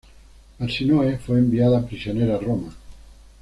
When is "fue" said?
1.19-1.37